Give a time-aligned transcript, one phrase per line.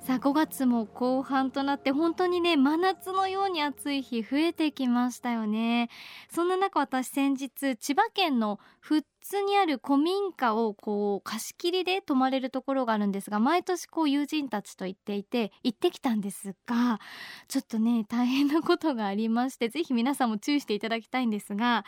[0.00, 5.90] さあ5月も後半となって本当にね真夏のように暑い日増えてきましたよね。
[6.30, 16.98] そんな中私先日千葉県の富津にある古民家をこう貸し切りで泊まれるところがあるんですが毎年こう友人たちと行っていて行ってきたんですが
[17.46, 21.84] ちょっとね大変なことがありましてぜひ皆さんも注意していただきたいんですが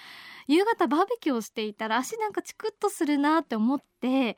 [0.48, 4.37] 夕方バーベキューをしていたら足なんかチクッとするなって思って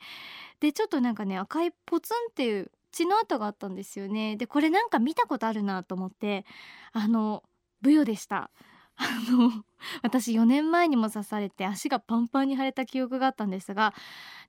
[0.61, 4.37] でちょっとなんかね赤いポツンっていう血の跡があったんですよね。
[4.37, 6.45] でこれなんか見たことあるなと思って
[6.93, 7.43] あの
[7.81, 8.49] ブヨでした。
[8.97, 9.51] あの
[10.03, 13.93] 私4年前にも刺されて足がパンパンに腫れた記憶があったんですが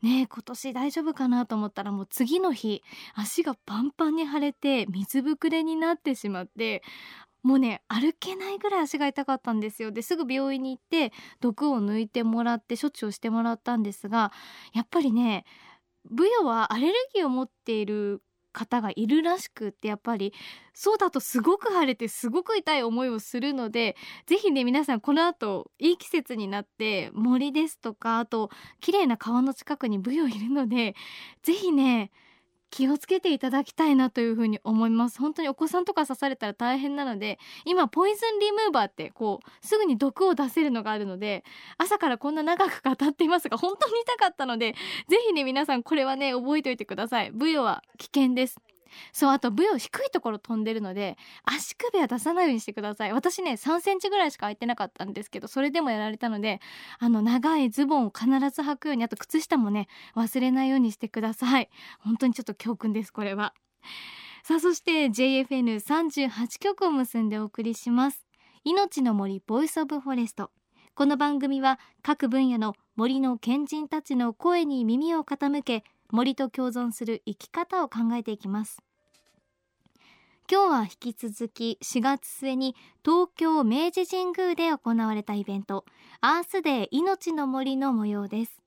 [0.03, 2.81] ねえ今年大丈夫かなと思ったらもう次の日
[3.15, 6.85] 足がパンパンに腫れて水ぶくれになってしまって
[7.43, 9.91] もうね歩けないぐらい足が痛かったんですよ。
[9.91, 14.31] ですぐ病院に行って毒を抜いてもらって処置をしてもらったんですが
[14.75, 15.45] やっぱりね
[16.09, 18.23] ブヨはアレルギーを持っている
[18.57, 20.33] 方がいるらしくってやっぱり
[20.73, 30.95] そうだとすごく晴れてすごく痛い思いをするので是非ね皆さんこの後いい季節になって森ですとかあと綺麗な川の近くにブヨいるので
[31.43, 32.11] 是非ね
[32.77, 35.19] 気をつけていただきたいなというふうに思います。
[35.19, 41.43] 本当にお子さんとか刺されたら大変なので今ポイズンリムーバーってこうすぐに毒を出せるのがあるので
[41.79, 44.75] 朝からこんな長く語っていますが本当に痛かったので
[45.09, 47.31] ぜひね皆さんこれはね覚えておいてください。
[47.33, 48.59] ブヨは危険です。
[49.13, 53.13] そうあとブヨ低いところ飛んでるので足首は出さないようにしてください。
[53.13, 56.61] 私ね3センチぐらいしか空いてなかったんですけどそれでもやられたので
[56.99, 61.69] あの長いズボンを必ず履くようにあと靴下もね忘れないようにしてください。
[62.01, 63.55] 本当にちょっと教訓ですこれは。
[64.43, 68.27] さあそして JFN38 局を結んでお送りします。
[68.65, 70.51] いのちの森 Voice of Forest
[70.97, 78.83] この番組は各分野の森の賢人たちの声に耳を傾け森と共存する生き方を考えていきます。
[80.49, 85.85] 今日は引き続き4月末に東京明治神宮で行われたイベント
[86.21, 88.63] アースデー命の森の模様です。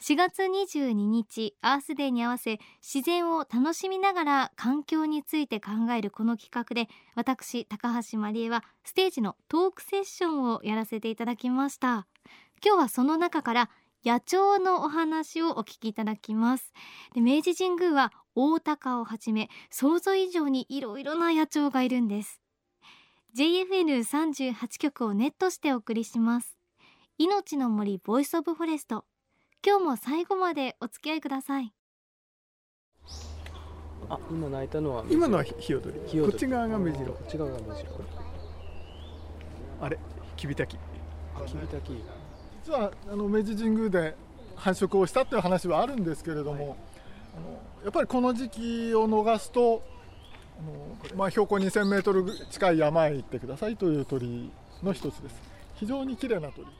[0.00, 12.06] 4月22日アースデーに合わせ自然を楽しみながら環境について考えるこの企画で私高橋真理恵はステージのトークセッションをやらせていただきました。
[12.64, 13.70] 今日はその中から
[14.04, 16.72] 野鳥のお話をお聞きいただきます。
[17.14, 22.40] で明治神宮はオオタカをはじめ想像以上にいろいろな野鳥がいるんです。
[23.36, 26.56] JFN38 局をネットしてお送りします。
[27.18, 29.04] いのちの森 Voice of Forest
[29.66, 31.72] 今日も最後までお付き合いください。
[34.08, 37.90] あ、今鳴いたのは今のはヒヨドリヒヨドリこっち側がメジロこっち側がメジロ
[39.80, 39.98] あれ？
[40.36, 40.78] キビタキ。
[41.34, 41.92] あキビタキ
[42.66, 44.16] 実はあの明治神宮で
[44.56, 46.76] 繁殖をしたという話はあるんですけれども、
[47.36, 49.84] あのやっぱりこの時期を逃すと
[50.58, 50.62] あ
[51.12, 54.50] の、まあ、標高2000メートル近い山へ行ってくださいという鳥
[54.82, 55.40] の一つです。
[55.76, 56.66] 非常に綺麗な鳥。
[56.66, 56.76] です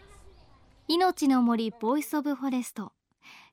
[0.89, 2.91] 命の森ボイスオブフォレスト。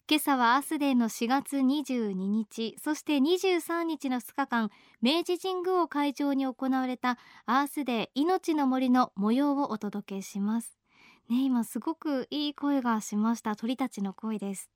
[0.09, 4.69] 今朝はアースデーの4月22日そして23日の2日間
[5.01, 10.82] 明治神宮を会場に行われたアースデー命の森の模様をお届けします
[11.29, 13.56] ね今すごくいい声がしました。
[13.56, 14.69] 鳥たちの声です。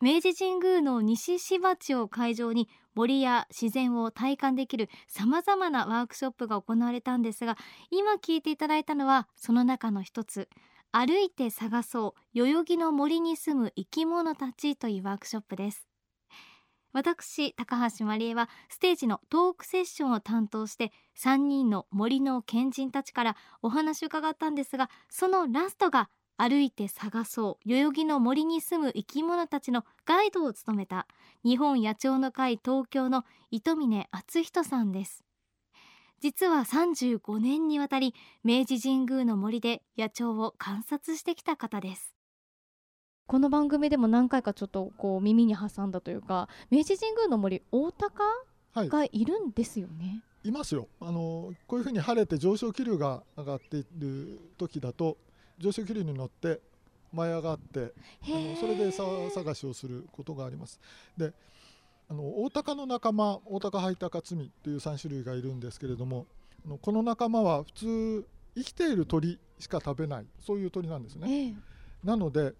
[0.00, 7.58] 明治神宮の西芝地を会場に森や自然を体感できる様々なワークショップが行われたんですが
[7.90, 10.48] 今聞いていただいたのはその中の一つ。
[10.92, 12.38] 歩いて探そう。
[12.38, 15.89] 代々木の森に住む生き物たちというワークショップです。
[16.92, 31.06] 私高橋真理恵はステージのトークセッションを担当して3人の森の賢人たちからお話を伺ったんですがそのラストが歩いて探そう代々木の森に住む生き物たちのガイドを務めた
[31.44, 35.22] 日本野鳥の会東京の糸峰敦人さんです。
[36.20, 42.19] 実は35年にわたり明治神宮の森で野鳥を観察してきた方です。
[43.30, 48.24] この番組でも何回かちょっとこう耳に挟んだというか明治神宮の森大鷹
[48.72, 48.88] はい。
[48.88, 50.88] がいるんですよね、いますよ。
[51.00, 55.16] あのこういうふうに晴れて上昇気流が上がっている時だと
[55.58, 56.60] 上昇気流に乗って
[57.12, 57.92] 舞い上がって
[58.24, 60.80] あのそれで餌探しをすることがあります。
[61.16, 61.32] で
[62.08, 66.26] あのオオタカの仲間オオタカハイタカツミという3種類がいるんですけれども
[66.66, 71.28] あのこの仲間は普通生きている鳥しか食べないそういう鳥なんですね。
[71.30, 71.54] ええ。
[72.02, 72.54] なので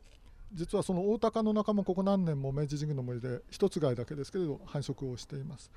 [0.53, 5.71] 実はそのオオタカの仲間ここ何年も明治神宮の森で一つ貝だけですけれど繁殖をしています。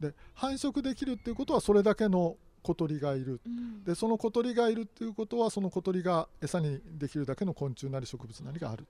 [0.00, 3.40] で繁殖できるっていうことはそれだけの小鳥がいる。
[3.46, 3.84] うん。
[3.84, 8.86] でその小鳥がいるっていうことはその小鳥が餌にできるだけの昆虫なり植物なりがある、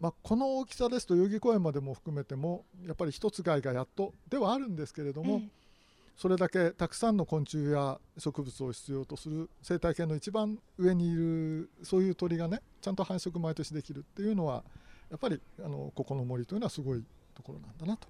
[0.00, 5.59] まあ、この大きさですと代々木公園までも含めてもやっぱり一つ貝がやっとではあるんですけれども、え
[6.20, 14.62] それだけたくさんの昆虫や植物を必要とする生態系の一番上にいるそういう鳥がねちゃんと繁殖毎年できるっていうのは
[15.10, 17.02] やっぱりあのここの森というのはすごい
[17.34, 18.06] ところなんだなと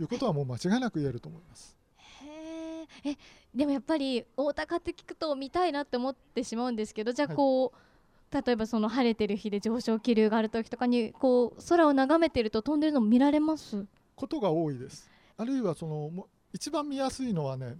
[0.00, 1.76] いうことはもう間違いなく言えると思います。
[2.24, 3.16] へーえ
[3.54, 13.86] でもやっぱり大高って聞くと見たいなって思ってしまうんですけどじゃあはいこう、例えばその晴れてる日で上昇気流がある時とかにこう空を眺めてると飛んでるのも見られます？
[14.16, 15.08] ことが多いです。
[15.36, 17.76] あるいはそのも一番見やすいのはね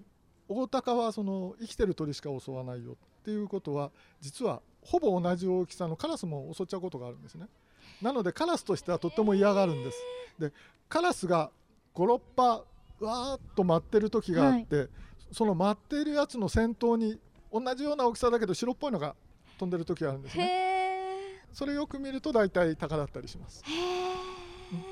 [0.48, 7.46] 大鷹はその生きてる鳥しか襲わないよっていうことは実はほぼ同じ大きさのカラスも襲っちゃうことがあるんですね。
[8.00, 9.98] なのでカラスとしてはとっても嫌がるんです。
[10.38, 10.52] で
[10.88, 11.50] カラスが
[11.94, 12.64] 56羽
[13.00, 14.88] わーっと待ってる時があって、
[15.32, 17.18] その待っているやつの先頭に
[17.52, 19.14] 同じような大きさだけど白っぽいのが
[19.58, 20.46] 飛んでる時があるんですへね。
[20.46, 20.68] え
[21.52, 23.62] それよく見ると大体鷹だったりします。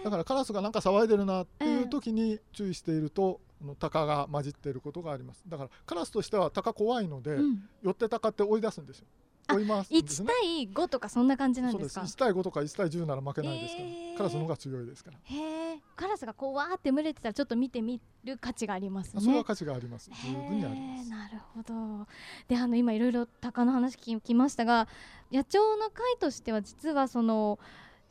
[0.05, 5.43] だからカラスがなんか騒いでるなっていう時に注意していると、あの鷹が混じっていることがあります。
[5.47, 9.07] だからカラスとしては鷹怖いので、うん、寄って鷹って追い出すんですよ。
[9.49, 10.33] あ追い回すんです1ね。
[10.43, 14.17] 対5とかそんな感じなんそうですか？1対5とか1対10なら負けないですから、へー。
[14.17, 19.23] カラスの方が強いですから、へえカラスがこうわーって群れてたらちょっと見てみる価値がありますね。
[19.23, 20.11] それは価値があります。
[20.11, 21.11] 十分にあります。
[21.11, 22.07] なるほど。
[22.49, 24.89] であの今いろいろ鷹の話聞きましたが
[25.33, 27.59] 野鳥の会としては実はその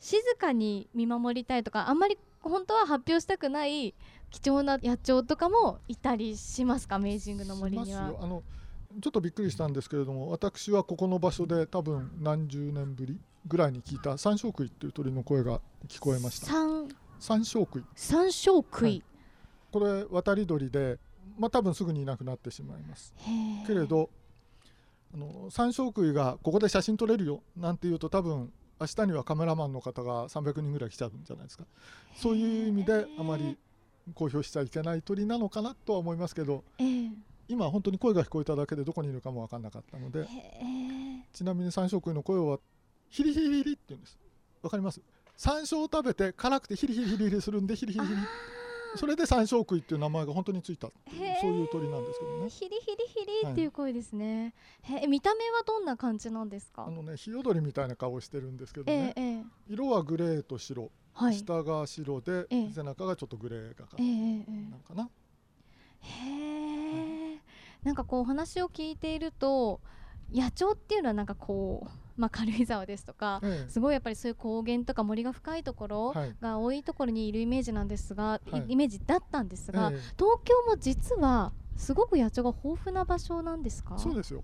[0.00, 3.94] 静かに見守りたいとかあんまり本当は発表したくない
[4.30, 6.98] 貴重な野鳥とかもいたりしますか？
[6.98, 8.18] メイジングの森にしはますよ。
[8.22, 8.42] あの
[9.00, 16.46] ちょっとびっくりしたんですけれども私はここの場所で多分何十年ぶりぐらいに聞いた三鐘杭っていう鳥の声が聞こえました。
[16.46, 16.88] 三
[17.18, 19.02] 三鐘杭三小杭、はい。
[19.72, 20.98] これ渡り鳥で
[21.38, 23.14] まあ多分すぐにいなくなってしまいます。
[23.66, 24.08] けれど
[25.14, 28.50] あの三鐘杭がここで写真撮れるよなんて言うと多分
[28.80, 31.64] 明日にはカメラマンの方が300人ぐらい来ちゃうんじゃないですか。
[32.14, 33.58] そういう意味であまり
[34.14, 37.10] 公表しちゃいけない鳥なのかなとは思いますけどえー
[37.48, 40.26] 今本当に声が聞こえただけでどこにいるかも分かんなかったのでへー
[41.32, 42.58] ちなみに三鐘杭の声は
[43.08, 44.18] ヒリヒリヒリって言うんです。
[44.62, 45.00] わかります？
[45.36, 48.18] 山椒を食べて辛くてヒリヒリヒリヒリするんでヒリヒリヒリ。
[48.96, 50.92] それで三鐘杭っていう名前が本当についたそ
[51.48, 52.48] ういう鳥なんですけどね。
[52.50, 56.84] ヒリヒリヒリっていう声ですね、へー見た目はどんな感じなんですか？
[56.86, 59.40] あのねヒヨドリみたいな顔してるんですけどえねー、え。
[59.42, 61.34] ー色はグレーと白はい。
[61.34, 62.70] 下が白で、ええ。
[62.72, 65.08] 背中がちょっとグレーがかなんかな、
[66.00, 67.40] へえ、
[67.82, 69.80] なんかこうお話を聞いていると
[70.30, 73.70] 野鳥っていうのはなんかこう、まあ、軽井沢ですとかええ。
[73.70, 76.36] すごいやっぱりそういう高原とか森が深いところはい。
[76.40, 78.64] が多いところにいるイメージなんですが、いはい。
[78.68, 79.98] イメージだったんですが、ええ。
[80.18, 83.96] 東京も実はすごく野鳥が豊富な場所なんですか？
[83.98, 84.42] そうですよ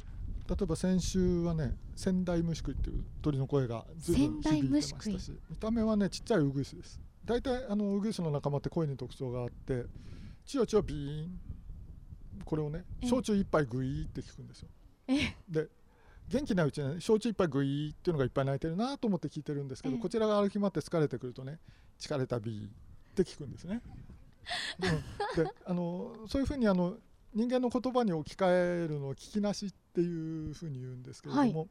[0.48, 7.00] 例えば先週はね仙台虫食いっていう鳥の声がずいぶん響いてましたし見た目はねちっちゃいウグイスです。
[7.24, 9.84] 大体あのウグイスの仲間って声に特徴があって
[10.44, 11.40] チヨチヨビーン
[12.44, 13.08] これをねええ。
[13.08, 14.68] 焼酎一杯グイーって聞くんですよ。
[15.08, 15.68] えで
[16.28, 20.00] 元気なうちにね焼酎一杯グイーっていうのがいっぱい鳴いてるなと思って聞いてるんですけど、ええ。
[20.00, 21.60] こちらが歩き回って疲れてくるとね
[21.98, 22.70] 疲れたビーっ
[23.14, 23.82] て聞くんですね、
[25.36, 26.96] うん、であのそういうふうにあの
[27.34, 31.68] 人間の言葉に置き換えるのを聞きなしっていうふうに言うんですけれども、はい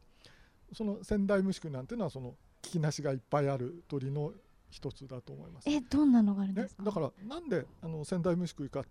[0.73, 4.31] その仙台虫食いなんていうのはその聞きなしがいっぱいある鳥の
[4.69, 5.69] 一つだと思います。
[5.69, 8.81] えどんなのがあるんねですか、だからなんであの仙台虫食いか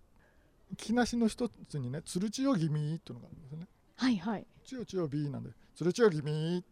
[0.75, 3.67] 聞きなしの一つにね「つるちよ気味」っていうのがあるんですよね。
[3.95, 6.63] はいはいちよちよ B なんで「つるちよ気味」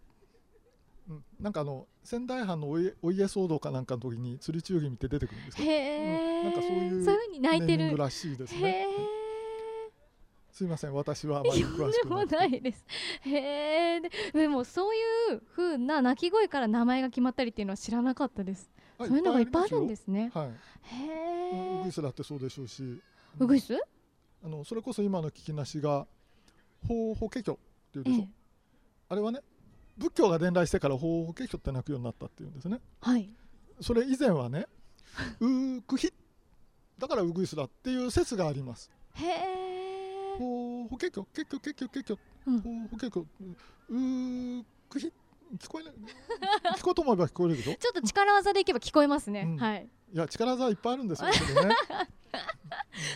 [1.09, 5.71] うん、なんかあの仙台藩のお家お家騒動かなんかの時に「つるちよ気味」って出てくるんですへよ。
[5.71, 8.85] え、うんなんかそういうそういう風に泣いてるらしいですへね。
[10.51, 12.85] えすいません私はあまり詳しくでもなくてないです。
[13.21, 14.01] へえ。
[14.01, 14.99] ででもそうい
[15.35, 18.69] う風な鳴き声から名前が決まったりっていうのは知らなかったです。
[18.97, 20.25] あそういうのがいっぱいあるんですすね。
[20.25, 20.53] よはい、へ
[21.53, 21.91] えウグイ。
[21.91, 23.01] スだってそうでしょうし
[23.39, 23.75] ウグイス？
[24.43, 26.07] あのそれこそ今の聞きなしが
[26.87, 27.57] 「法法華経」っ
[27.91, 28.29] ていうでしょ、ええ。
[29.09, 29.41] あれはね
[29.97, 33.29] 仏教が伝来してから法法華経って鳴くようになったっていうんですねはい。
[33.81, 34.67] それ以前はね
[35.39, 36.11] 「うーくひ」
[36.97, 39.68] だからウグイスだっていう説がありますへえ。
[40.39, 42.17] 法法華経華経華経華経
[42.47, 45.11] うん法法華経うくひ
[45.57, 45.93] 聞こえない
[46.77, 49.41] 聞こうと思えば聞こえるでしょちょっと力技でいけば聞こえますね。
[49.41, 49.87] うんはい。
[50.13, 51.75] いや力技いっぱいあるんですよけどね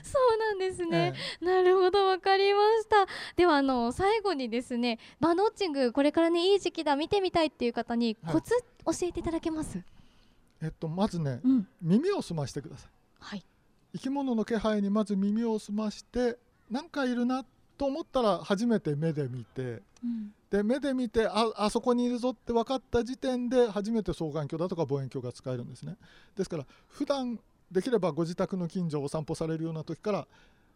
[0.04, 1.14] そうなんですね。
[1.42, 3.08] えなるほどわかりました。
[3.36, 8.52] ではあの最後にですね、バードウォッチングこれからねいい時期だ見てみたいっていう方にはいコツ
[8.86, 9.78] 教えていただけます？
[9.78, 11.68] ええっとまずねうん。
[11.82, 13.46] 耳を澄ましてくださいはい。
[13.94, 16.38] 生き物の気配にまず耳を澄まして
[16.70, 17.46] 何かいるな
[17.78, 20.34] と思ったら初めて目で見てうん。
[20.50, 25.98] で目で見てああそこにいるぞって分かった時点で初めて双眼鏡だとか望遠鏡が使えるんですね。
[26.38, 27.40] ですから普段
[27.72, 30.28] できればご自宅の近所をお散歩されるような時から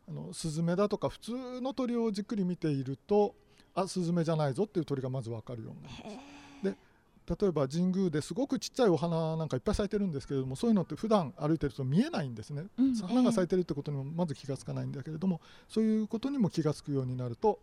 [0.10, 3.36] あのスズメだとか普通の鳥をじっくり見ていると
[3.76, 6.37] あスズメじゃないぞっていう鳥がまず分かるようになります
[7.28, 17.60] 例えば神宮ですごくちっちゃいお花なんかいっぱい咲いてるんですけれどもそういうのって普段歩いてると見えないんですね、うん花が咲いてるってことにもまず気がつかないんだけれどもそういうことにも気がつくようになると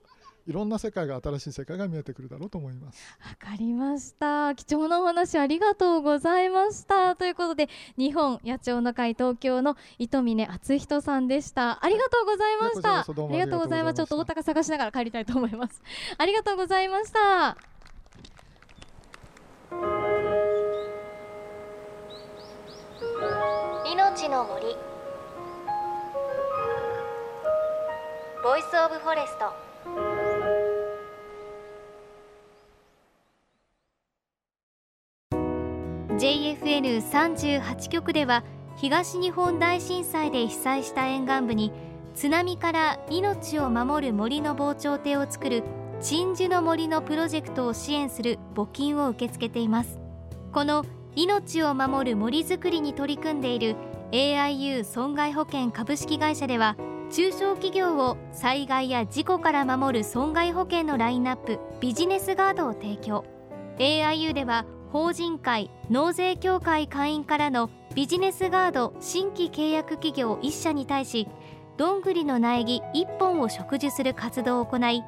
[0.46, 3.02] いろんな世界が新しい世界が見えてくるだろうと思います。
[3.20, 4.54] わかりました。
[4.54, 7.16] 貴重なお話ありがとうございました。
[7.16, 11.82] ということで日本野鳥の会東京の糸峰敦人さんでした。
[11.84, 12.98] ありがとうございました。
[13.00, 13.96] ありがとうございます。
[13.96, 15.82] ちょっと大あ高探しながら帰りたいと思います。
[16.18, 17.73] ありがとうございました
[23.84, 24.76] 命の森。
[28.42, 29.74] ボイスオブフォレスト。
[36.16, 38.44] JFN38 局では
[38.76, 41.72] 東日本大震災で被災した沿岸部に
[42.14, 45.64] 津波から命を守る森の防潮堤を作る
[46.00, 49.98] 鎮守の森のプロジェクトを支援する募金を受け付けています。
[50.52, 50.84] この
[51.16, 53.76] 命を守る森づくりに取り組んでいる
[54.12, 56.76] AIU 損害保険株式会社では
[57.10, 63.24] 中小企業を災害や事故から守る損害保険のラインナップビジネスガードを提供。
[63.78, 71.26] AIU では法人会納税協会会員からのビジネスガード新規契約企業1社に対し
[71.76, 75.02] どんぐりの苗木1本を植樹する活動を行い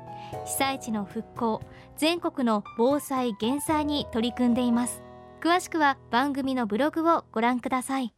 [0.44, 1.62] 被災地の復興
[1.96, 5.02] 全国の防災減災に取り組んでいます。
[5.40, 8.12] 詳しくは番組のブログをご覧ください。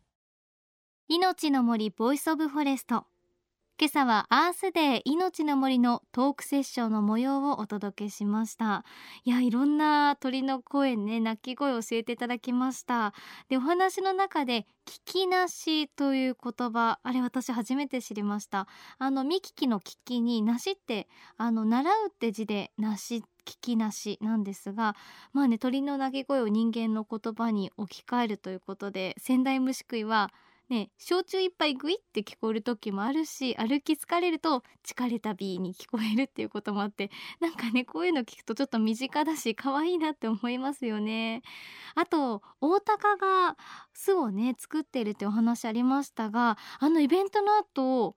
[1.08, 3.04] 命の森ボイスオブフォレスト。
[3.80, 8.84] 今朝はアースデー命の森のトークセッションの模様をお届けしました。
[9.22, 13.14] いやいろんな鳥の声ね鳴き声を教えていただきました。
[13.48, 18.66] でお話の中で聞きなしという言葉あれ私初めて知りました。
[18.98, 21.06] あの見聞きの聞きになしって
[21.36, 24.96] あの習うって字でなし聞きなしなんですが
[25.32, 30.32] まあね鳥の鳴き声を人間の言葉に置き換えるということで仙台虫食いは
[30.68, 37.10] ね焼酎一杯グイって聞こえる時もあるし歩き疲れると疲れたビーに聞こえるっていうこともあって
[37.40, 41.42] なんかねこういうの聞くとちょっと身近だし可愛いなって思いますよね。
[41.94, 43.56] あと大高が
[43.92, 48.16] 巣をね作ってるってお話ありましたがあのイベントの後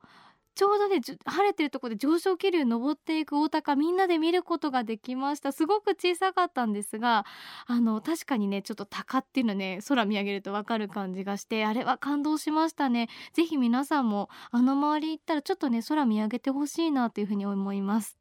[0.62, 5.52] ちょうどね晴れてるところで上昇気流登っていく大高みんなで見ることができました。
[5.52, 7.26] すごく小さかったんですが
[7.66, 13.10] あの確かにねちょっと高っていうのね空見上げるとわかる感じがしてあれは感動しましたね。
[13.34, 18.20] ぜひ皆さんもあの周り行ったらちょっとね空見上げてほしいなというふうに思います。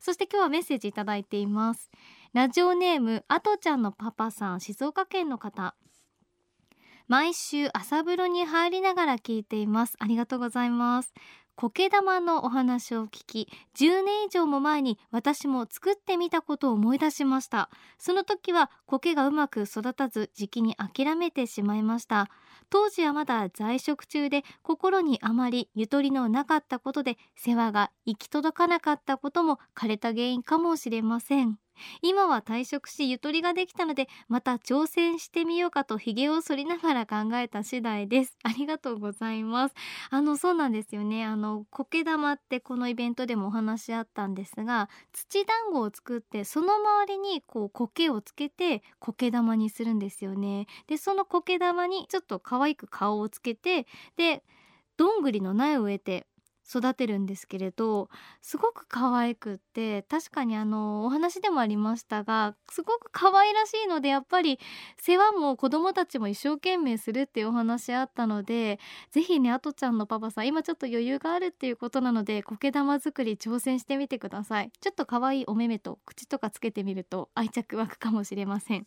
[0.00, 1.90] そして今日はメッセージいただいています。
[2.32, 5.74] ラジオネームあとちゃんのパパさん静岡県の方。
[7.08, 9.96] 毎週朝風呂に入りながら聞いています。
[9.98, 11.12] ありがとうございます。
[11.70, 17.70] 苔玉のお話を聞き10年以上も前に私も作ってみたことを思い出しました。
[17.98, 22.28] その時は苔がうまく育たず時期に諦めてしまいました。
[22.68, 31.61] 当時はまだ在職中で心にあまりゆとりのなかったことで世話が行き届かなかったことも枯れた原因かもしれません。
[32.02, 38.36] 今は退職しゆとりができたのでまた挑戦してみようかと髭を剃りながら考えた次第です。
[38.44, 39.74] ありがとうございます。
[40.10, 41.24] あのそうなんですよね。
[41.24, 50.66] あの苔玉ってこのイベントでもお話あったんですが土団子を作ってその周りにこう苔をつけて苔玉にするんですよね。
[50.86, 53.86] でその苔玉にちょっと可愛く顔をつけて
[54.16, 54.42] で
[54.96, 56.26] どんぐりの苗を植えて
[56.68, 58.08] 育てるんですけれど
[58.40, 64.58] すごく可愛くって確かにあのお話でもありましたがすごく可愛らしいのでやっぱり
[64.98, 68.78] 世話も子供たちも一生懸命するっていうお話あったので
[69.10, 74.70] ぜひねあとちゃんのパパさん今ちょっと余裕があるっていうことなので苔玉作り挑戦してみてください。
[74.80, 78.86] ちょっと可愛いお目目と口とかつけてみると愛着湧くかもしれません。